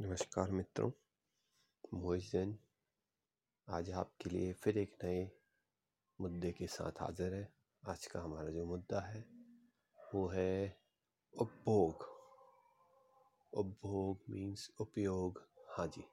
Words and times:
नमस्कार 0.00 0.50
मित्रों 0.50 0.90
मोहित 1.94 2.22
जैन 2.22 2.58
आज 3.68 3.90
आपके 3.90 4.30
लिए 4.30 4.52
फिर 4.52 4.78
एक 4.78 4.94
नए 5.04 5.30
मुद्दे 6.20 6.52
के 6.52 6.66
साथ 6.66 7.00
हाजिर 7.00 7.34
है। 7.34 7.52
आज 7.88 8.06
का 8.06 8.20
हमारा 8.20 8.50
जो 8.50 8.66
मुद्दा 8.66 9.00
है, 9.00 9.20
वो 10.14 10.26
है 10.28 10.78
उपभोग। 11.34 12.04
उपभोग 13.52 14.22
मीन्स 14.30 14.70
उपयोग। 14.80 15.42
हाँ 15.68 15.86
जी। 15.86 16.04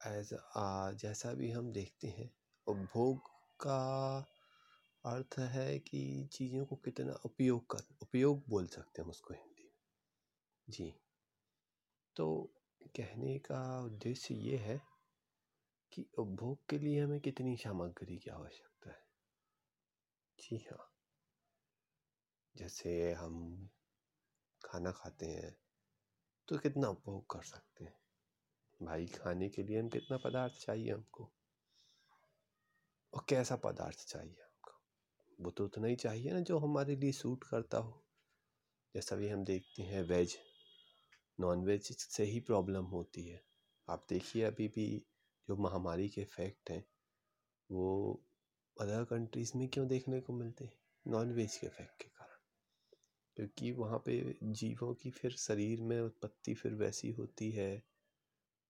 एज 0.00 0.30
जैसा 1.02 1.32
भी 1.32 1.50
हम 1.50 1.72
देखते 1.72 2.08
हैं, 2.08 2.30
उपभोग 2.66 3.28
का 3.60 4.18
अर्थ 5.04 5.38
है 5.38 5.78
कि 5.78 6.28
चीज़ों 6.32 6.64
को 6.66 6.76
कितना 6.76 7.20
उपयोग 7.24 7.70
कर, 7.70 7.94
उपयोग 8.02 8.44
बोल 8.48 8.66
सकते 8.66 9.02
हैं 9.02 9.04
हम 9.04 9.10
उसको 9.10 9.34
हिंदी 9.34 9.72
जी। 10.70 10.94
तो 12.16 12.54
कहने 12.96 13.38
का 13.38 13.84
उद्देश्य 13.84 14.34
ये 14.34 14.56
है 14.56 14.82
कि 15.92 16.06
उपभोग 16.18 16.68
के 16.68 16.78
लिए 16.78 17.04
हमें 17.04 17.20
कितनी 17.20 17.56
सामग्री 17.56 18.18
की 18.18 18.30
आवश्यकता 18.30 18.90
है? 18.90 19.06
जी 20.40 20.56
हाँ। 20.56 20.92
जैसे 22.56 23.12
हम 23.12 23.68
खाना 24.64 24.90
खाते 24.90 25.26
हैं 25.26 25.56
तो 26.48 26.58
कितना 26.58 26.88
उपभोग 26.88 27.30
कर 27.30 27.42
सकते 27.42 27.84
हैं? 27.84 27.98
भाई, 28.82 29.06
खाने 29.06 29.48
के 29.48 29.62
लिए 29.62 29.80
हम 29.80 29.88
कितना 29.88 30.16
पदार्थ 30.16 30.52
चाहिए 30.52 30.92
हमको? 30.92 31.32
और 33.14 33.26
कैसा 33.28 33.56
पदार्थ 33.56 34.06
चाहिए 34.06 34.42
हमको? 34.42 34.80
वो 35.44 35.50
तो 35.50 35.64
उतना 35.64 35.86
ही 35.86 35.96
चाहिए 35.96 36.32
ना 36.32 36.40
जो 36.40 36.58
हमारे 36.58 36.96
लिए 36.96 37.12
सूट 37.12 37.44
करता 37.44 37.78
हो। 37.78 38.04
जैसा 38.94 39.16
भी 39.16 39.28
हम 39.28 39.44
देखते 39.44 39.82
हैं 39.82 40.02
वेज 40.02 40.38
नॉनवेज 41.40 41.82
से 41.98 42.24
ही 42.24 42.40
प्रॉब्लम 42.40 42.84
होती 42.84 43.26
है। 43.26 43.44
आप 43.88 44.06
देखिए 44.08 44.42
अभी 44.42 44.68
भी 44.68 45.06
जो 45.48 45.56
महामारी 45.56 46.08
के 46.08 46.20
इफ़ेक्ट 46.20 46.70
हैं, 46.70 46.84
वो 47.70 48.22
अदर 48.80 49.04
कंट्रीज़ 49.04 49.52
में 49.56 49.68
क्यों 49.68 49.88
देखने 49.88 50.20
को 50.20 50.32
मिलते 50.32 50.64
हैं? 50.64 50.80
नॉनवेज 51.06 51.56
के 51.56 51.66
इफ़ेक्ट 51.66 52.02
के 52.02 52.08
कारण। 52.08 52.38
क्योंकि 53.36 53.72
वहाँ 53.72 53.98
पे 53.98 54.38
जीवों 54.42 54.94
की 54.94 55.10
फिर 55.10 55.30
शरीर 55.30 55.82
में 55.82 56.00
उत्पत्ति 56.00 56.54
फिर 56.54 56.74
वैसी 56.74 57.10
होती 57.10 57.50
है, 57.50 57.82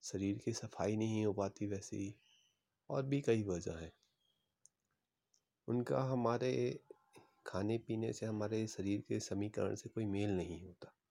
शरीर 0.03 0.39
की 0.39 0.53
सफ़ाई 0.53 0.97
नहीं 0.97 1.27
हो 1.27 1.33
पाती 1.33 1.67
वैसी, 1.67 2.21
और 2.91 3.03
भी 3.03 3.21
कई 3.21 3.43
वजह 3.43 3.73
हैं। 3.73 3.93
उनका 5.69 6.03
हमारे 6.03 6.81
खाने 7.47 7.79
पीने 7.79 8.13
से, 8.13 8.27
हमारे 8.27 8.67
शरीर 8.67 9.01
के 9.01 9.21
समीकरण 9.21 9.75
से 9.75 9.89
कोई 9.89 10.05
मेल 10.05 10.31
नहीं 10.31 10.63
होता। 10.63 11.02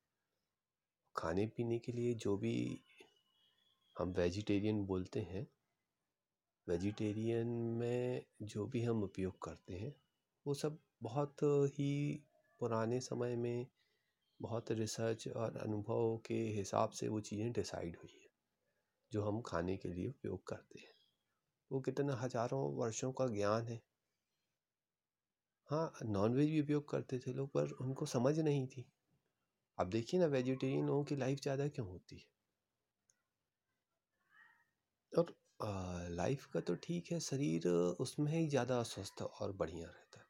खाने 1.15 1.45
पीने 1.47 1.79
के 1.79 1.91
लिए 1.91 2.13
जो 2.13 2.37
भी 2.37 2.55
हम 3.95 4.11
वेजिटेरियन 4.11 4.85
बोलते 4.85 5.19
हैं 5.21 5.47
वेजिटेरियन 6.67 7.47
में 7.77 8.25
जो 8.41 8.65
भी 8.65 8.83
हम 8.83 9.03
उपयोग 9.03 9.41
करते 9.43 9.73
हैं, 9.73 9.93
वो 10.45 10.53
सब 10.53 10.79
बहुत 11.03 11.43
ही 11.43 12.25
पुराने 12.59 12.99
समय 12.99 13.35
में 13.35 13.67
बहुत 14.39 14.71
रिसर्च 14.71 15.27
और 15.27 15.57
अनुभव 15.57 16.17
के 16.17 16.33
हिसाब 16.33 16.89
से 16.89 17.07
वो 17.07 17.19
चीज़ें 17.19 17.51
डिसाइड 17.51 17.97
हुई 17.97 18.19
हैं, 18.21 18.29
जो 19.11 19.23
हम 19.23 19.41
खाने 19.41 19.77
के 19.77 19.89
लिए 19.89 20.07
उपयोग 20.07 20.47
करते 20.47 20.79
हैं। 20.79 20.93
वो 21.71 21.79
कितना 21.79 22.15
हज़ारों 22.15 22.61
वर्षों 22.75 23.11
का 23.11 23.27
ज्ञान 23.27 23.67
है। 23.67 23.81
हाँ 25.69 25.91
नॉनवेज 26.03 26.49
भी 26.49 26.61
उपयोग 26.61 26.89
करते 26.89 27.19
थे 27.19 27.33
लोग, 27.33 27.49
पर 27.49 27.71
उनको 27.81 28.05
समझ 28.05 28.39
नहीं 28.39 28.67
थी। 28.67 28.85
अब 29.77 29.89
देखिए 29.89 30.19
ना, 30.19 30.25
वेजिटेरियन 30.27 30.85
लोगों 30.85 31.03
की 31.05 31.15
लाइफ 31.17 31.39
ज़्यादा 31.41 31.67
क्यों 31.69 31.87
होती 31.87 32.17
है? 32.17 32.25
और 35.13 35.35
लाइफ 36.11 36.45
का 36.47 36.59
तो 36.61 36.75
ठीक 36.83 37.11
है, 37.11 37.19
शरीर 37.21 37.67
उसमें 37.67 38.31
ही 38.31 38.47
ज़्यादा 38.47 38.81
स्वस्थ 38.85 39.21
और 39.23 39.51
बढ़िया 39.55 39.87
रहता 39.87 40.19
है। 40.19 40.25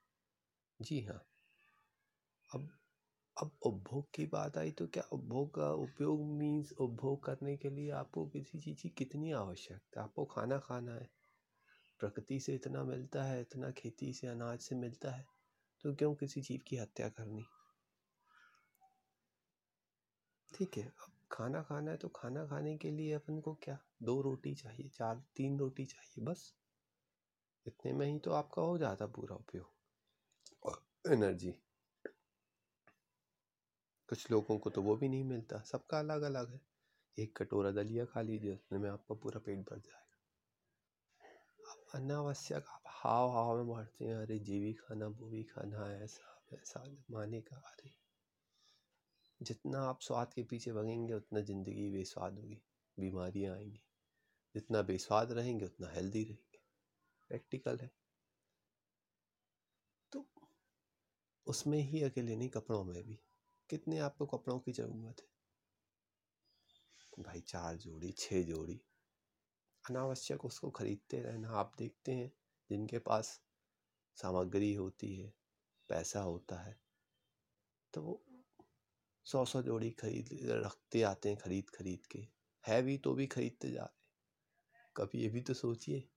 जी 0.79 1.01
हाँ। 1.03 1.25
अब 2.49 2.67
अब 3.37 3.51
उपभोग 3.65 4.09
की 4.13 4.25
बात 4.27 4.57
आई 4.57 4.71
तो 4.73 4.87
क्या 4.89 5.03
उपभोग 5.13 5.49
का 5.55 5.71
उपयोग 5.77 6.21
मीन्स 6.31 6.71
उपभोग 6.73 7.23
करने 7.25 7.55
के 7.57 7.69
लिए 7.71 7.91
आपको 7.93 8.25
किसी 8.29 8.59
चीज़ 8.59 8.81
की 8.81 8.89
कितनी 8.97 9.31
आवश्यकता 9.35 10.03
आपको 10.03 10.25
खाना 10.27 10.59
खाना 10.61 10.93
है, 10.93 11.09
प्रकृति 11.99 12.39
से 12.41 12.55
इतना 12.55 12.83
मिलता 12.85 13.23
है, 13.23 13.41
इतना 13.41 13.71
खेती 13.73 14.13
से 14.13 14.27
अनाज 14.29 14.59
से 14.61 14.75
मिलता 14.77 15.11
है 15.11 15.25
तो 15.83 15.95
क्यों 15.95 16.15
किसी 16.17 16.41
जीव 16.43 16.61
की 16.67 16.77
हत्या 16.77 17.09
करनी? 17.11 17.45
ठीक 20.53 20.77
है, 20.77 20.83
अब 20.83 21.11
खाना 21.31 21.61
खाना 21.61 21.91
है 21.91 21.97
तो 21.97 22.09
खाना 22.09 22.47
खाने 22.47 22.77
के 22.77 22.91
लिए 22.91 23.13
अपन 23.13 23.39
को 23.39 23.53
क्या? 23.53 23.79
दो 24.03 24.21
रोटी 24.21 24.55
चाहिए, 24.55 24.89
चार, 24.89 25.23
तीन 25.35 25.59
रोटी 25.59 25.85
चाहिए 25.85 26.25
बस। 26.25 26.55
इतने 27.67 27.93
में 27.93 28.07
ही 28.07 28.19
तो 28.19 28.31
आपका 28.31 28.61
हो 28.61 28.77
जाता 28.77 29.05
पूरा 29.05 29.35
उपयोग 29.35 29.73
और 30.63 30.85
एनर्जी। 31.13 31.51
कुछ 34.07 34.31
लोगों 34.31 34.57
को 34.57 34.69
तो 34.69 34.81
वो 34.81 34.95
भी 34.95 35.09
नहीं 35.09 35.23
मिलता, 35.23 35.61
सबका 35.61 35.99
अलग 35.99 36.21
अलग 36.21 36.51
है। 36.51 36.61
एक 37.19 37.37
कटोरा 37.37 37.71
दलिया 37.71 38.05
खा 38.05 38.21
लीजिए, 38.21 38.53
उसमें 38.53 38.79
में 38.79 38.89
आपका 38.89 39.15
पूरा 39.15 39.39
पेट 39.39 39.59
भर 39.59 39.77
जाएगा। 39.77 40.01
अब 41.71 41.85
अनावश्यक, 41.95 42.65
आप 42.67 42.83
हाव 42.87 43.29
हाव 43.29 43.57
में 43.57 43.67
बढ़ते 43.67 44.05
हैं, 44.05 44.15
अरे, 44.15 44.39
जी 44.39 44.59
भी 44.59 44.73
खाना, 44.73 45.07
वो 45.07 45.29
भी 45.29 45.43
खाना, 45.43 46.03
ऐसा, 46.03 46.43
वैसा, 46.53 46.97
माने 47.11 47.41
का, 47.41 47.55
अरे। 47.55 48.00
जितना 49.41 49.79
आप 49.81 50.01
स्वाद 50.01 50.33
के 50.33 50.43
पीछे 50.43 50.73
भगेंगे, 50.73 51.13
उतना 51.13 51.41
ज़िंदगी 51.41 51.89
बेस्वाद 51.89 52.33
होगी, 52.33 52.61
बीमारियाँ 52.99 53.55
आएँगी। 53.55 53.83
जितना 54.55 54.81
बेस्वाद 54.81 55.31
रहेंगे, 55.31 55.65
उतना 55.65 55.87
हेल्दी 55.87 56.23
रहेंगे। 56.23 56.59
प्रैक्टिकल 57.29 57.77
है। 57.77 57.91
तो 60.11 60.25
उसमें 61.47 61.79
ही 61.79 62.03
अकेले 62.03 62.35
नहीं, 62.35 62.49
कपड़ों 62.49 62.83
में 62.83 63.03
भी। 63.03 63.19
कितने 63.69 63.99
आपको 63.99 64.25
कपड़ों 64.25 64.59
की 64.59 64.71
ज़रूरत 64.71 65.21
है? 65.21 65.27
भाई, 67.23 67.41
चार 67.41 67.75
जोड़ी 67.75 68.11
छः 68.11 68.43
जोड़ी। 68.43 68.81
अनावश्यक 69.89 70.45
उसको 70.45 70.69
खरीदते 70.69 71.21
रहना। 71.21 71.49
आप 71.49 71.73
देखते 71.77 72.11
हैं, 72.11 72.31
जिनके 72.69 72.99
पास 72.99 73.41
सामग्री 74.15 74.73
होती 74.73 75.15
है, 75.15 75.33
पैसा 75.89 76.21
होता 76.21 76.55
है 76.55 76.79
तो 77.93 78.01
वो 78.01 78.23
सौ 79.25 79.45
सौ 79.45 79.61
जोड़ी 79.61 79.91
खरीद, 79.91 80.29
रखते 80.41 81.01
आते 81.01 81.29
हैं 81.29 81.37
खरीद 81.37 81.69
खरीद 81.69 82.05
के। 82.05 82.27
है 82.67 82.81
भी 82.81 82.97
तो 82.97 83.13
भी 83.13 83.27
खरीदते 83.27 83.71
जा 83.71 83.83
रहे 83.83 84.01
कभी 84.95 85.21
ये 85.21 85.29
भी 85.29 85.41
तो 85.41 85.53
सोचिए, 85.53 86.09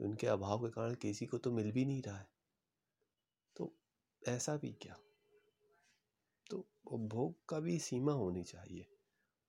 उनके 0.00 0.26
अभाव 0.26 0.58
के 0.58 0.70
कारण 0.70 0.94
किसी 0.94 1.26
को 1.26 1.38
तो 1.38 1.52
मिल 1.52 1.72
भी 1.72 1.84
नहीं 1.84 2.02
रहा 2.02 2.18
है। 2.18 2.28
तो 3.56 3.76
ऐसा 4.28 4.56
भी 4.56 4.72
क्या? 4.72 4.96
तो 6.50 6.68
उपभोग 6.86 7.46
का 7.48 7.60
भी 7.60 7.78
सीमा 7.78 8.12
होनी 8.12 8.44
चाहिए। 8.44 8.86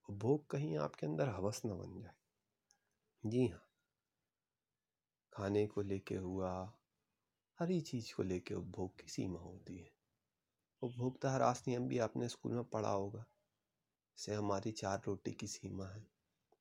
उपभोग 0.09 0.47
कहीं 0.47 0.77
आपके 0.77 1.05
अंदर 1.05 1.29
हवस 1.29 1.61
न 1.65 1.69
बन 1.69 2.01
जाए। 2.01 2.13
जी 3.25 3.47
हाँ। 3.47 3.65
खाने 5.33 5.67
को 5.67 5.81
लेके 5.81 6.15
हुआ, 6.15 6.73
हर 7.59 7.71
ही 7.71 7.81
चीज़ 7.81 8.15
को 8.15 8.23
लेके 8.23 8.53
उपभोग 8.53 9.01
की 9.01 9.07
सीमा 9.07 9.39
होती 9.39 9.77
है। 9.77 9.98
उपभोक्ता 10.81 11.31
ह्रास 11.31 11.63
नियम 11.67 11.87
भी 11.87 11.97
आपने 11.97 12.27
स्कूल 12.29 12.51
में 12.51 12.63
पढ़ा 12.63 12.89
होगा। 12.89 13.19
जैसे 14.17 14.33
हमारी 14.33 14.71
चार 14.71 15.01
रोटी 15.07 15.31
की 15.31 15.47
सीमा 15.47 15.87
है। 15.87 16.01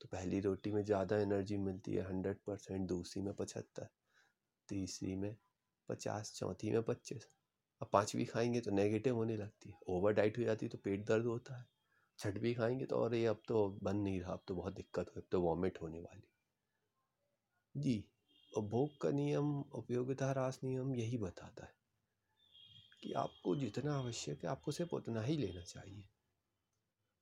तो 0.00 0.08
पहली 0.08 0.40
रोटी 0.40 0.72
में 0.72 0.84
ज़्यादा 0.84 1.16
एनर्जी 1.16 1.56
मिलती 1.56 1.92
है, 1.92 2.02
हंड्रेड 2.08 2.38
परसेंट, 2.46 2.88
दूसरी 2.88 3.22
में 3.22 3.34
पचहत्तर, 3.34 3.88
तीसरी 4.68 5.16
में 5.16 5.36
पचास, 5.88 6.32
चौथी 6.36 6.70
में 6.70 6.82
पच्चीस। 6.82 7.28
अब 7.80 7.88
पाँचवीं 7.92 8.26
खाएँगे 8.26 8.60
तो 8.60 8.70
नेगेटिव 8.70 9.16
होने 9.16 9.36
लगती 9.36 9.70
है। 9.70 9.78
ओवर 9.88 10.12
डाइट 10.12 10.38
हो 10.38 10.44
जाती 10.44 10.66
है 10.66 10.70
तो 10.70 10.78
पेट 10.78 11.06
दर्द 11.06 11.26
होता 11.26 11.58
है। 11.58 11.66
छठवीं 12.18 12.54
खाएँगे 12.54 12.86
तो 12.86 12.96
और 12.96 13.14
ये 13.14 13.26
अब 13.26 13.42
तो 13.48 13.68
बन 13.82 13.96
नहीं 13.96 14.20
रहा, 14.20 14.32
अब 14.32 14.42
तो 14.48 14.54
बहुत 14.54 14.74
दिक्कत 14.74 15.08
हो, 15.08 15.20
अब 15.20 15.26
तो 15.30 15.40
वॉमिट 15.40 15.82
होने 15.82 16.00
वाली। 16.00 16.28
जी, 17.74 18.04
उपभोग 18.52 19.00
का 19.00 19.10
नियम, 19.10 19.60
उपयोगिता 19.60 20.30
ह्रास 20.30 20.60
नियम 20.64 20.94
यही 20.94 21.18
बताता 21.18 21.64
है। 21.64 21.77
कि 23.02 23.12
आपको 23.12 23.56
जितना 23.56 23.96
आवश्यक 23.96 24.44
है, 24.44 24.50
आपको 24.50 24.72
सिर्फ़ 24.72 24.94
उतना 24.94 25.22
ही 25.22 25.36
लेना 25.36 25.62
चाहिए। 25.62 26.04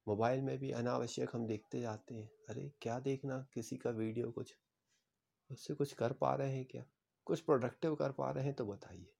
मोबाइल 0.06 0.40
में 0.40 0.58
भी 0.58 0.70
अनावश्यक 0.70 1.30
हम 1.34 1.46
देखते 1.46 1.80
जाते 1.80 2.14
हैं, 2.14 2.30
अरे 2.48 2.70
क्या 2.82 2.98
देखना, 3.00 3.38
किसी 3.54 3.76
का 3.76 3.90
वीडियो 3.90 4.30
कुछ, 4.30 4.54
उससे 5.50 5.74
कुछ 5.74 5.92
कर 5.92 6.12
पा 6.12 6.34
रहे 6.34 6.56
हैं 6.56 6.64
क्या? 6.64 6.84
कुछ 7.26 7.40
प्रोडक्टिव 7.40 7.94
कर 7.94 8.12
पा 8.12 8.30
रहे 8.30 8.44
हैं 8.44 8.54
तो 8.54 8.66
बताइए। 8.66 9.12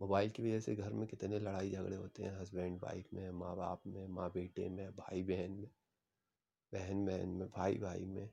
मोबाइल 0.00 0.30
की 0.30 0.42
वजह 0.42 0.60
से 0.60 0.74
घर 0.76 0.92
में 0.92 1.06
कितने 1.08 1.38
लड़ाई 1.38 1.70
झगड़े 1.70 1.96
होते 1.96 2.22
हैं 2.22 2.40
हस्बैंड 2.40 2.78
वाइफ 2.82 3.08
में 3.14 3.30
माँ 3.30 3.56
बाप 3.56 3.82
में 3.86 4.06
माँ 4.06 4.30
बेटे 4.30 4.68
में 4.68 4.90
भाई 4.90 5.22
बहन 5.22 5.52
में 5.52 5.70
बहन 6.72 7.04
बहन 7.06 7.28
में 7.28 7.48
भाई 7.48 7.78
भाई 7.78 8.04
में, 8.04 8.30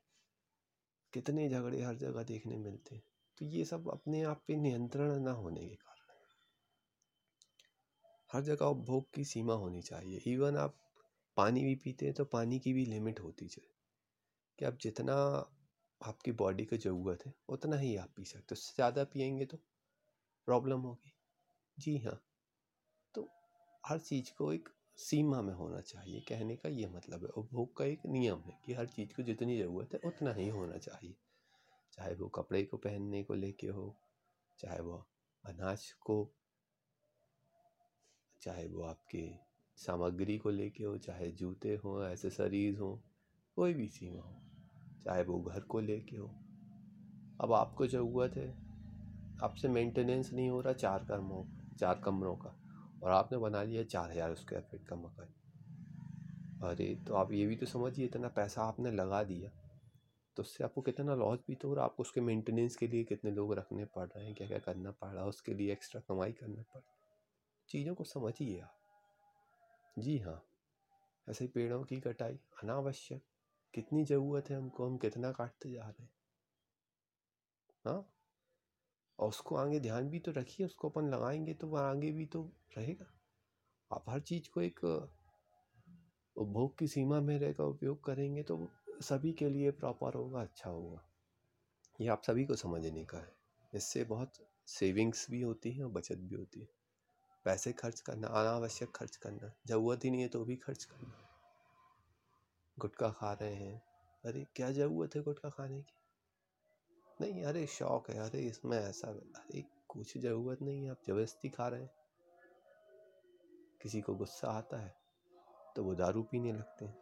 कितने 1.14 1.50
झगड़े 1.50 1.82
हर 1.82 1.96
जगह 1.96 2.24
देखने 2.24 2.58
मिलते 2.58 2.96
हैं। 2.96 3.04
तो 3.38 3.46
ये 3.46 3.66
सब 3.66 3.90
अपने 3.90 4.22
आप 4.24 4.44
पे 4.48 4.56
नियंत्रण 4.56 5.20
ना 5.20 5.32
होने 5.32 5.68
के 5.68 5.76
कारण। 5.76 5.95
हर 8.30 8.42
जगह 8.44 8.66
उपभोग 8.68 9.06
की 9.14 9.24
सीमा 9.26 9.54
होनी 9.56 9.82
चाहिए। 9.82 10.22
इवन 10.28 10.58
आप 10.58 10.78
पानी 11.38 11.64
भी 11.64 11.76
पीते 11.76 12.06
हैं 12.06 12.16
तो 12.16 12.26
पानी 12.28 12.60
की 12.60 12.74
भी 12.74 12.86
लिमिट 12.86 13.20
होती 13.20 13.48
चाहिए 13.48 13.74
कि 14.60 14.66
आप 14.66 14.78
जितना 14.82 15.16
आपकी 16.02 16.32
बॉडी 16.34 16.66
को 16.66 16.78
ज़रूरत 16.78 17.26
है, 17.26 17.34
उतना 17.50 17.78
ही 17.78 17.96
आप 17.96 18.10
पी 18.18 18.26
सकते 18.26 18.56
उससे 18.56 18.74
ज़्यादा 18.76 19.04
पियेंगे 19.06 19.46
तो 19.46 19.58
प्रॉब्लम 20.48 20.80
होगी। 20.82 21.14
जी 21.78 21.98
हाँ। 21.98 22.20
तो 23.16 23.28
हर 23.84 24.00
चीज़ 24.00 24.32
को 24.38 24.52
एक 24.54 24.70
सीमा 25.00 25.42
में 25.42 25.54
होना 25.54 25.82
चाहिए। 25.82 26.20
कहने 26.30 26.56
का 26.56 26.70
ये 26.70 26.88
मतलब 26.88 27.24
है। 27.24 27.30
उपभोग 27.38 27.76
का 27.78 27.86
एक 27.86 28.02
नियम 28.08 28.40
है 28.42 28.60
कि 28.66 28.74
हर 28.74 28.88
चीज़ 28.88 29.14
को 29.16 29.24
जितनी 29.24 29.58
ज़रूरत 29.60 29.94
है, 29.94 30.00
उतना 30.06 30.34
ही 30.34 30.48
होना 30.50 30.78
चाहिए। 30.80 31.16
चाहे 31.94 32.16
वो 32.16 32.28
कपड़े 32.30 32.64
को 32.64 32.78
पहनने 32.80 33.24
को 33.24 33.34
लेके 33.36 33.68
हो, 33.68 33.96
चाहे 34.60 34.80
वो 34.82 34.98
अनाज 35.44 35.92
को 36.02 36.24
चाहे 38.46 38.68
वो 38.68 38.84
आपके 38.84 39.30
सामग्री 39.78 40.38
को 40.38 40.50
लेके 40.50 40.84
हो, 40.84 40.98
चाहे 40.98 41.32
जूते 41.32 41.76
हों 41.76 42.04
एसेसरीज़ 42.04 42.78
हों, 42.78 42.96
कोई 43.58 43.74
भी 43.74 43.88
सीमा 43.90 44.22
हो, 44.22 44.36
चाहे 45.06 45.24
वो 45.24 45.40
घर 45.42 45.60
को 45.62 45.80
लेके 45.80 46.18
हो। 46.18 46.28
अब 47.42 47.54
आपको 47.54 47.88
ज़रूरत 47.88 48.38
है, 48.38 48.50
आपसे 49.44 49.68
मेंटेनेंस 49.70 50.32
नहीं 50.34 50.50
हो 50.50 50.62
रहा 50.62 50.74
चार 50.76 51.06
कमरों 51.10 51.44
चार 51.80 52.02
कमरों 52.06 52.36
का, 52.36 52.56
और 53.04 53.12
आपने 53.12 53.38
बना 53.38 53.64
लिया 53.64 53.84
चार 53.86 54.12
हज़ार 54.12 54.36
स्क्वायर 54.36 54.64
फीट 54.72 54.88
का 54.88 54.96
मकान। 54.96 55.34
अरे 56.64 56.94
तो 57.08 57.16
आप 57.16 57.32
ये 57.34 57.46
भी 57.46 57.56
तो 57.56 57.66
समझिए, 57.66 58.06
इतना 58.06 58.28
पैसा 58.30 58.62
आपने 58.64 58.92
लगा 58.92 59.24
दिया 59.24 59.50
तो 60.38 60.44
उससे 60.44 60.64
आपको 60.64 60.82
कितना 60.82 61.16
लॉस 61.16 61.40
भी 61.48 61.56
तो 61.56 61.68
हो 61.68 61.74
रहा 61.76 61.86
आपको 61.86 62.04
उसके 62.04 62.22
मेंटेनेंस 62.22 62.76
के 62.76 62.88
लिए 62.88 63.04
कितने 63.04 63.32
लोग 63.32 63.54
रखने 63.54 63.86
पड़ 63.86 64.06
रहे 64.06 64.26
हैं 64.26 64.34
क्या 64.36 64.48
क्या 64.48 64.60
करना 64.60 64.92
पड़ 64.92 65.10
रहा 65.10 65.24
है, 65.24 65.30
उसके 65.30 65.54
लिए 65.54 65.72
एक्स्ट्रा 65.74 66.02
कमाई 66.10 66.32
करना 66.32 66.64
पड़ 66.74 66.82
चीज़ों 67.76 67.96
को 67.96 68.04
समझिए 68.04 68.60
आप 68.60 68.78
जी 70.00 70.20
हाँ 70.20 70.46
ऐसे 71.30 71.48
पेड़ों 71.48 71.84
की 71.84 72.00
कटाई 72.00 72.34
अनावश्यक। 72.64 73.22
कितनी 73.74 74.06
ज़रूरत 74.06 74.50
है 74.50 74.58
हमको, 74.58 74.88
हम 74.88 74.98
कितना 74.98 75.32
काटते 75.32 75.72
जा 75.72 75.82
रहे 75.82 76.04
हैं। 76.04 76.10
हाँ? 77.86 78.14
और 79.20 79.30
उसको 79.30 79.56
आगे 79.56 79.80
ध्यान 79.80 80.10
भी 80.10 80.20
तो 80.20 80.32
रखिए, 80.32 80.66
उसको 80.66 80.90
अपन 80.90 81.10
लगाएँगे 81.10 81.54
तो 81.54 81.68
वह 81.68 81.82
आगे 81.82 82.12
भी 82.12 82.26
तो 82.26 82.52
रहेगा। 82.78 83.06
आप 83.92 84.06
हर 84.10 84.20
चीज़ 84.20 84.50
को 84.50 84.62
एक 84.62 85.10
उपभोग 86.38 86.78
की 86.78 86.88
सीमा 86.88 87.22
में 87.22 87.40
रहकर 87.40 87.64
उपयोग 87.64 88.04
करेंगे 88.04 88.44
तो 88.44 88.70
सभी 89.02 89.34
के 89.34 89.50
लिए 89.50 89.72
प्रॉपर 89.72 90.14
होगा 90.14 90.42
अच्छा 90.42 90.70
होगा। 90.70 91.10
ये 92.02 92.08
आप 92.08 92.22
सभी 92.24 92.46
को 92.46 92.56
समझने 92.56 93.06
का 93.06 93.18
है। 93.18 93.36
इससे 93.74 94.04
बहुत 94.04 94.34
सेविंग्स 94.68 95.32
भी 95.32 95.42
होती 95.42 95.72
है 95.72 95.84
और 95.84 95.92
बचत 95.92 96.18
भी 96.18 96.36
होती 96.36 96.60
है। 96.60 96.85
पैसे 97.46 97.74
खर्च 97.74 98.02
करना, 98.02 98.28
अनावश्यक 98.28 98.92
खर्च 98.96 99.16
करना, 99.16 99.52
ज़रूरत 99.68 100.06
ही 100.06 100.10
नहीं 100.10 100.22
है 100.22 100.28
तो 100.28 100.46
भी 100.46 100.56
खर्च 100.56 100.84
करना। 100.84 101.22
गुटखा 102.80 103.10
खा 103.10 103.34
रहे 103.34 103.56
हैं। 103.56 103.82
अरे, 104.26 104.48
क्या 104.56 104.72
ज़रूरत 104.72 105.16
है 105.16 105.22
गुटखा 105.22 105.50
खाने 105.50 105.82
की? 105.82 105.94
नहीं, 107.22 107.44
अरे, 107.44 107.68
शौक 107.68 108.10
है। 108.10 108.20
अरे, 108.20 108.40
इसमें 108.40 108.78
ऐसा 108.78 109.08
अरे, 109.08 109.64
कुछ 109.88 110.18
ज़रूरत 110.18 110.62
नहीं 110.62 110.84
है। 110.84 110.92
आप 110.92 110.98
ज़बरदस्ती 111.08 111.50
खा 111.50 111.68
रहे 111.68 111.82
हैं। 111.82 111.90
किसी 113.82 114.02
को 114.02 114.16
गुस्सा 114.16 114.48
आता 114.48 114.78
है 114.78 114.96
तो 115.76 115.84
वो 115.84 115.96
दारू 115.96 116.24
पीने 116.24 116.54
लगते 116.54 116.86
हैं। 116.86 116.98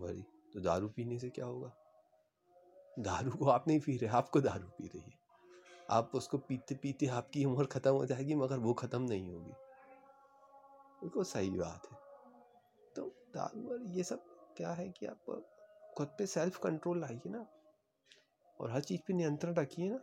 बड़ी 0.00 0.22
तो 0.22 0.60
दारू 0.60 0.88
पीने 0.88 1.18
से 1.18 1.30
क्या 1.30 1.44
होगा? 1.44 1.76
दारू 2.98 3.30
को 3.30 3.48
आप 3.48 3.68
नहीं 3.68 3.80
पी 3.80 3.96
रहे, 3.96 4.10
आपको 4.10 4.40
दारू 4.40 4.68
पी 4.68 4.86
रही 4.86 5.00
है। 5.00 5.25
आप 5.88 6.10
उसको 6.14 6.38
पीते 6.38 6.74
पीते 6.74 7.06
आपकी 7.08 7.44
उम्र 7.44 7.64
ख़त्म 7.64 7.90
हो 7.90 8.06
जाएगी, 8.06 8.34
मगर 8.34 8.58
वो 8.58 8.72
ख़त्म 8.74 9.02
नहीं 9.02 9.32
होगी। 9.32 9.52
बिल्कुल 11.00 11.24
सही 11.24 11.50
बात 11.50 11.86
है। 11.92 11.98
तो 12.96 13.02
दारू 13.34 13.78
ये 13.88 14.02
सब 14.02 14.24
क्या 14.56 14.70
है 14.70 14.88
कि 14.88 15.06
आप 15.06 15.42
खुद 15.96 16.08
पे 16.08 16.26
सेल्फ 16.26 16.58
कंट्रोल 16.58 17.00
लाइए 17.00 17.28
ना, 17.28 17.46
और 18.60 18.70
हर 18.70 18.80
चीज़ 18.80 19.00
पे 19.00 19.14
नियंत्रण 19.14 19.54
रखिए 19.54 19.88
ना। 19.90 19.98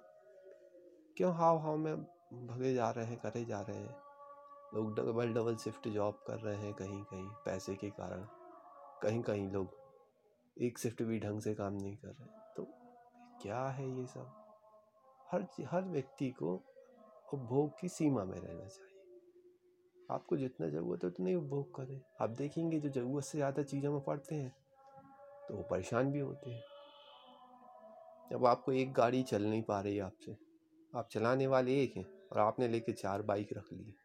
क्यों 1.17 1.33
हाव 1.35 1.57
हाव 1.57 1.77
में 1.77 1.95
भगे 2.47 2.73
जा 2.73 2.89
रहे 2.89 3.05
हैं, 3.05 3.17
करे 3.17 3.43
जा 3.45 3.61
रहे 3.61 3.77
हैं? 3.77 3.95
लोग 4.73 4.95
डबल 4.95 5.33
डबल 5.33 5.55
शिफ्ट 5.55 5.87
जॉब 5.87 6.23
कर 6.27 6.39
रहे 6.39 6.55
हैं 6.57 6.73
कहीं 6.73 7.03
कहीं, 7.03 7.27
पैसे 7.45 7.75
के 7.75 7.89
कारण। 7.91 8.25
कहीं 9.01 9.21
कहीं 9.21 9.49
लोग 9.49 9.81
एक 10.57 10.77
शिफ्ट 10.79 11.01
भी 11.03 11.19
ढंग 11.19 11.41
से 11.41 11.53
काम 11.55 11.73
नहीं 11.73 11.95
कर 11.95 12.07
रहे 12.09 12.53
तो 12.55 12.63
क्या 13.41 13.65
है 13.69 13.89
ये 13.89 14.05
सब? 14.05 14.42
हर 15.33 15.45
हर 15.67 15.83
व्यक्ति 15.83 16.29
को 16.33 16.53
उपभोग 17.33 17.79
की 17.79 17.87
सीमा 17.89 18.23
में 18.23 18.37
रहना 18.37 18.65
चाहिए। 18.65 18.91
आपको 20.09 20.37
जितना 20.37 20.67
ज़रूरत 20.69 21.03
है 21.03 21.09
उतना 21.09 21.29
ही 21.29 21.35
उपभोग 21.35 21.73
करें। 21.75 21.99
आप 22.21 22.29
देखेंगे 22.31 22.79
जो 22.79 22.89
ज़रूरत 22.91 23.25
से 23.25 23.37
ज़्यादा 23.37 23.63
चीज़ों 23.63 23.91
में 23.93 24.01
पड़ते 24.03 24.35
हैं 24.35 24.53
तो 25.47 25.55
वो 25.55 25.63
परेशान 25.71 26.11
भी 26.11 26.19
होते 26.19 26.51
हैं। 26.51 26.61
जब 28.31 28.45
आपको 28.45 28.71
एक 28.73 28.93
गाड़ी 28.93 29.23
चल 29.23 29.43
नहीं 29.43 29.61
पा 29.63 29.79
रही 29.81 29.99
आपसे। 29.99 30.35
आप 30.93 31.07
चलाने 31.11 31.47
वाले 31.47 31.81
एक 31.83 31.97
हैं 31.97 32.05
और 32.31 32.39
आपने 32.39 32.67
लेके 32.67 32.91
चार 32.93 33.21
बाइक 33.23 33.53
रख 33.53 33.71
ली। 33.73 33.95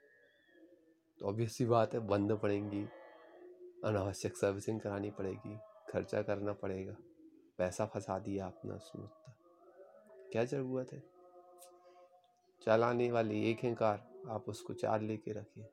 तो 1.21 1.27
ऑब्वियस 1.29 1.57
सी 1.57 1.67
बात 1.67 1.95
है, 1.95 2.01
बंद 2.01 2.33
पड़ेंगी, 2.33 2.83
अनावश्यक 3.85 4.37
सर्विसिंग 4.37 4.81
करानी 4.81 5.11
पड़ेगी, 5.13 5.57
खर्चा 5.91 6.23
करना 6.23 6.53
पड़ेगा। 6.55 6.97
पैसा 7.59 7.87
फंसा 7.87 8.19
दिया 8.21 8.47
आपने 8.47 8.75
उसमें 8.75 9.09
क्या 10.33 10.45
ज़रूरत 10.47 10.93
है? 10.93 11.03
चलाने 12.67 13.13
वाली 13.13 13.51
एक 13.51 13.59
है 13.59 13.75
कार, 13.75 14.05
आप 14.29 14.45
उसको 14.49 14.75
चार 14.75 15.01
लेके 15.01 15.33
रखिए। 15.33 15.65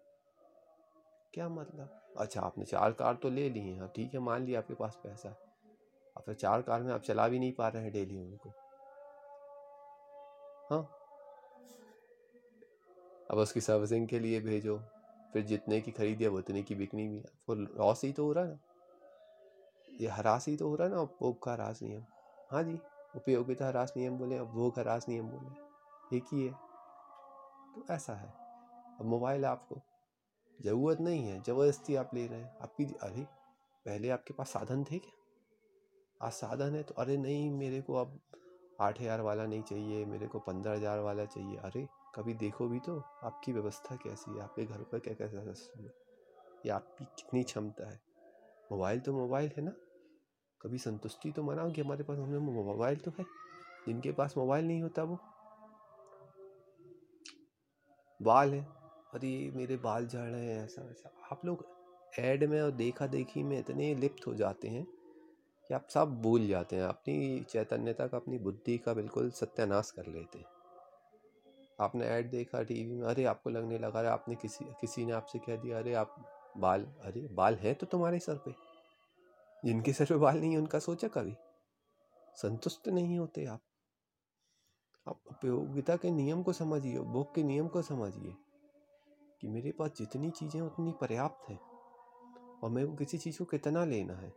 क्या 1.33 1.49
मतलब? 1.49 2.01
अच्छा 2.17 2.41
आपने 2.41 2.65
चार 2.65 2.91
कार 2.91 3.15
तो 3.15 3.29
ले 3.29 3.49
ली 3.49 3.59
हैं 3.59 3.79
हाँ 3.79 3.91
ठीक 3.95 4.13
है, 4.13 4.19
मान 4.19 4.45
लिया 4.45 4.59
आपके 4.59 4.73
पास 4.73 4.99
पैसा। 5.03 5.29
है 5.29 5.35
अब 6.17 6.23
फिर 6.25 6.35
चार 6.35 6.61
कार 6.61 6.81
में 6.81 6.93
आप 6.93 7.01
चला 7.01 7.27
भी 7.27 7.39
नहीं 7.39 7.51
पा 7.51 7.67
रहे 7.67 7.83
हैं 7.83 7.91
डेली 7.91 8.17
उनको। 8.17 8.49
हाँ। 10.69 10.89
अब 13.31 13.37
उसकी 13.37 13.61
सर्विसिंग 13.61 14.07
के 14.07 14.19
लिए 14.19 14.39
भेजो, 14.39 14.77
फिर 15.33 15.43
जितने 15.43 15.81
की 15.81 15.91
खरीदी 15.91 16.23
है, 16.23 16.29
उतने 16.29 16.63
की 16.63 16.75
बिकनी 16.75 17.07
भी 17.07 17.19
आपको 17.19 17.55
लॉस 17.55 18.03
ही 18.03 18.11
तो 18.11 18.25
हो 18.25 18.33
रहा 18.33 18.43
है 18.43 18.49
ना। 18.49 18.59
ये 20.01 20.07
हरास 20.07 20.47
ही 20.47 20.57
तो 20.57 20.69
हो 20.69 20.75
रहा 20.75 20.87
है 20.87 20.93
ना 20.93 21.01
उपभोग 21.01 21.43
का 21.43 21.51
हरास 21.51 21.81
नियम। 21.83 22.03
हाँ 22.51 22.63
जी, 22.63 22.79
उपयोगिता 23.15 23.67
हरास 23.67 23.93
नियम 23.97 24.17
बोले 24.17 24.39
उपभोग 24.39 24.79
हरास 24.79 25.09
नियम 25.09 25.29
बोले। 25.29 26.17
एक 26.17 26.23
ही 26.33 26.47
है। 26.47 26.64
तो 27.75 27.85
ऐसा 27.93 28.13
है। 28.13 28.33
अब 28.99 29.05
मोबाइल 29.05 29.45
आपको 29.45 29.81
ज़रूरत 30.59 31.01
नहीं 31.01 31.27
है, 31.27 31.41
ज़बरदस्ती 31.41 31.95
आप 31.95 32.13
ले 32.13 32.25
रहे 32.27 32.39
हैं। 32.39 32.57
आपकी 32.61 32.85
अरे, 32.85 33.23
पहले 33.85 34.09
आपके 34.09 34.33
पास 34.33 34.49
साधन 34.49 34.83
थे 34.83 34.99
क्या? 34.99 35.11
आज 36.21 36.31
साधन 36.31 36.75
है 36.75 36.83
तो 36.83 36.93
अरे 36.93 37.17
नहीं, 37.17 37.51
मेरे 37.51 37.81
को 37.81 37.93
अब 37.93 38.19
आठ 38.81 39.01
हज़ार 39.01 39.21
वाला 39.21 39.45
नहीं 39.45 39.61
चाहिए, 39.61 40.05
मेरे 40.05 40.27
को 40.27 40.39
पंद्रह 40.39 40.73
हज़ार 40.73 40.99
वाला 40.99 41.25
चाहिए। 41.25 41.57
अरे, 41.57 41.87
कभी 42.15 42.33
देखो 42.33 42.67
भी 42.67 42.79
तो 42.79 42.97
आपकी 43.23 43.53
व्यवस्था 43.53 43.95
कैसी 43.95 44.31
है, 44.31 44.41
आपके 44.41 44.65
घर 44.65 44.83
पर 44.83 44.99
क्या 44.99 45.13
कैसा 45.13 45.43
सिस्टम 45.53 45.83
है? 45.83 45.93
या 46.65 46.75
आपकी 46.75 47.05
कितनी 47.05 47.43
क्षमता 47.43 47.89
है। 47.89 47.99
मोबाइल 48.71 48.99
तो 48.99 49.13
मोबाइल 49.13 49.51
है 49.57 49.63
ना। 49.63 49.71
कभी 50.61 50.77
संतुष्टि 50.77 51.31
तो 51.31 51.43
मनाओ 51.43 51.71
कि 51.71 51.81
हमारे 51.81 52.03
पास? 52.03 52.17
हमें 52.17 52.39
मोबाइल 52.39 52.97
तो 52.97 53.11
है। 53.19 53.25
जिनके 53.87 54.11
पास 54.11 54.37
मोबाइल 54.37 54.65
नहीं 54.65 54.81
होता 54.81 55.03
वो 55.03 55.19
बाल 58.21 58.53
है। 58.53 58.63
अरे, 59.13 59.51
मेरे 59.51 59.77
बाल 59.77 60.07
झड़ 60.07 60.29
रहे 60.29 60.45
हैं, 60.45 60.65
ऐसा, 60.65 60.81
वैसा। 60.81 61.13
आप 61.31 61.45
लोग 61.45 61.67
ऐड 62.19 62.43
में 62.43 62.61
और 62.61 62.71
देखा 62.71 63.07
देखी 63.07 63.43
में 63.43 63.59
इतने 63.59 63.95
लिप्त 63.95 64.27
हो 64.27 64.35
जाते 64.35 64.67
हैं 64.67 64.87
कि 65.67 65.73
आप 65.73 65.87
सब 65.89 66.21
भूल 66.21 66.47
जाते 66.47 66.75
हैं। 66.75 66.83
अपनी 66.83 67.43
चैतन्यता 67.43 68.07
का, 68.07 68.17
अपनी 68.17 68.37
बुद्धि 68.37 68.77
का 68.77 68.93
बिल्कुल 68.93 69.31
सत्यानाश 69.31 69.91
कर 69.91 70.05
लेते 70.05 70.37
हैं। 70.39 70.45
आपने 71.79 72.05
ऐड 72.05 72.29
देखा 72.29 72.63
टीवी 72.63 72.95
में, 72.95 73.07
अरे, 73.07 73.23
आपको 73.25 73.49
लगने 73.49 73.77
लगा, 73.77 73.99
अरे, 73.99 74.07
आपने 74.07 74.35
किसी 74.35 74.65
किसी 74.65 75.05
ने 75.05 75.11
आपसे 75.11 75.39
कह 75.39 75.55
दिया, 75.55 75.79
अरे, 75.79 75.93
आप 75.93 76.15
बाल, 76.57 76.83
अरे, 76.83 77.27
बाल 77.27 77.55
हैं 77.55 77.75
तो 77.75 77.85
तुम्हारे 77.85 78.19
सर 78.19 78.37
पे। 78.37 78.55
जिनके 79.65 79.93
सर 79.93 80.05
पे 80.05 80.15
बाल 80.15 80.39
नहीं 80.39 80.51
है, 80.51 80.57
उनका 80.57 80.79
सोचा 80.79 81.07
कभी? 81.07 81.35
संतुष्ट 82.35 82.87
नहीं 82.87 83.19
होते 83.19 83.45
आप। 83.45 83.59
आप 85.07 85.19
उपयोगिता 85.31 85.95
के 85.95 86.11
नियम 86.11 86.43
को 86.43 86.53
समझिए, 86.53 86.97
उपभोग 86.97 87.35
के 87.35 87.43
नियम 87.43 87.67
को 87.67 87.81
समझिए 87.81 88.35
कि 89.41 89.47
मेरे 89.47 89.71
पास 89.71 89.91
जितनी 89.97 90.29
चीज़ें 90.29 90.61
उतनी 90.61 90.91
पर्याप्त 90.91 91.49
हैं 91.49 91.59
और 92.63 92.69
मेरे 92.69 92.87
को 92.87 92.95
किसी 92.95 93.17
चीज़ 93.17 93.37
को 93.37 93.45
कितना 93.45 93.85
लेना 93.85 94.13
है। 94.13 94.33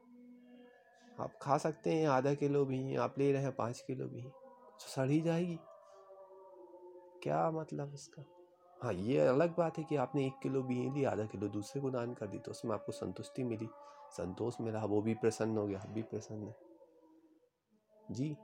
आप 1.20 1.38
खा 1.42 1.58
सकते 1.58 1.92
हैं, 1.92 2.06
आधा 2.06 2.34
किलो 2.34 2.64
भी, 2.64 2.96
आप 2.96 3.14
ले 3.18 3.32
रहे 3.32 3.42
हैं, 3.42 3.52
पाँच 3.52 3.80
किलो 3.80 4.06
भी 4.06 4.22
तो 4.22 4.88
सड़ 4.88 5.08
ही 5.10 5.20
जाएगी। 5.20 5.58
क्या 7.22 7.50
मतलब 7.50 7.94
इसका? 7.94 8.25
हाँ 8.82 8.92
ये 8.92 9.18
अलग 9.18 9.56
बात 9.56 9.78
है 9.78 9.84
कि 9.84 9.96
आपने 9.96 10.26
एक 10.26 10.38
किलो 10.42 10.62
भी 10.62 10.90
ली, 10.90 11.04
आधा 11.04 11.25
किलो 11.25 11.48
दूसरे 11.48 11.82
को 11.82 11.90
दान 11.90 12.14
कर 12.14 12.26
दी 12.26 12.38
तो 12.38 12.50
उसमें 12.50 12.75
आपको 12.75 12.92
संतुष्टि 12.92 13.44
मिली। 13.44 13.68
संतोष 14.12 14.60
मिला, 14.60 14.84
वो 14.84 15.02
भी 15.02 15.14
प्रसन्न 15.14 15.56
हो 15.56 15.66
गया, 15.66 15.80
आप 15.80 15.88
भी 15.88 16.02
प्रसन्न 16.02 16.42
है। 16.42 16.54
जी। 18.10 18.37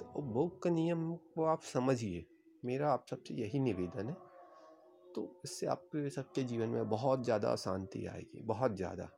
तो 0.00 0.22
भोग 0.22 0.62
का 0.62 0.70
नियम 0.70 1.14
को 1.34 1.44
आप 1.44 1.62
समझिए। 1.62 2.24
मेरा 2.64 2.90
आप 2.92 3.06
सबसे 3.10 3.34
यही 3.34 3.58
निवेदन 3.58 4.08
है। 4.08 4.16
तो 5.14 5.40
इससे 5.44 5.66
आपके 5.66 6.10
सबके 6.10 6.42
जीवन 6.42 6.68
में 6.68 6.88
बहुत 6.88 7.24
ज़्यादा 7.24 7.48
अशांति 7.48 8.06
आएगी, 8.06 8.40
बहुत 8.42 8.76
ज़्यादा। 8.76 9.08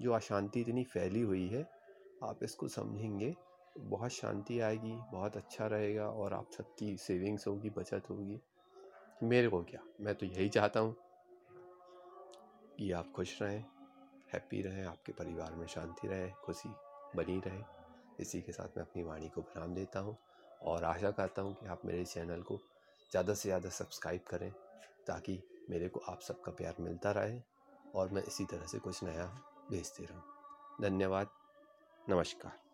जो 0.00 0.12
अशांति 0.12 0.60
इतनी 0.60 0.84
फैली 0.84 1.20
हुई 1.20 1.48
है, 1.48 1.62
आप 2.22 2.38
इसको 2.42 2.68
समझेंगे, 2.68 3.34
बहुत 3.78 4.10
शांति 4.10 4.58
आएगी, 4.60 4.94
बहुत 5.12 5.36
अच्छा 5.36 5.66
रहेगा 5.66 6.08
और 6.08 6.34
आप 6.34 6.50
सबकी 6.52 6.96
सेविंग्स 6.96 7.46
होगी, 7.46 7.70
बचत 7.70 8.10
होगी। 8.10 8.40
मेरे 9.22 9.48
को 9.48 9.62
क्या? 9.62 9.80
मैं 10.00 10.14
तो 10.14 10.26
यही 10.26 10.48
चाहता 10.48 10.80
हूँ 10.80 10.96
कि 12.78 12.90
आप 12.92 13.12
खुश 13.12 13.42
रहें, 13.42 13.64
हैप्पी 14.32 14.62
रहें, 14.62 14.84
आपके 14.84 15.12
परिवार 15.12 15.54
में 15.54 15.66
शांति 15.66 16.08
रहे, 16.08 16.30
खुशी 16.44 16.68
बनी 17.16 17.38
रहे। 17.38 17.81
इसी 18.20 18.40
के 18.40 18.52
साथ 18.52 18.76
मैं 18.76 18.84
अपनी 18.84 19.02
वाणी 19.02 19.28
को 19.28 19.40
विराम 19.40 19.74
देता 19.74 20.00
हूँ 20.00 20.16
और 20.62 20.84
आशा 20.84 21.10
करता 21.10 21.42
हूँ 21.42 21.54
कि 21.54 21.66
आप 21.66 21.80
मेरे 21.84 22.04
चैनल 22.04 22.42
को 22.42 22.56
ज़्यादा 23.10 23.34
से 23.34 23.48
ज़्यादा 23.48 23.68
सब्सक्राइब 23.68 24.20
करें 24.30 24.50
ताकि 25.06 25.42
मेरे 25.70 25.88
को 25.88 26.00
आप 26.00 26.20
सबका 26.20 26.52
प्यार 26.52 26.74
मिलता 26.80 27.10
रहे 27.10 27.40
और 27.94 28.10
मैं 28.10 28.22
इसी 28.22 28.44
तरह 28.44 28.66
से 28.66 28.78
कुछ 28.78 29.04
नया 29.04 29.24
भेजते 29.70 30.04
रहूँ। 30.04 30.22
धन्यवाद। 30.82 31.28
नमस्कार। 32.10 32.71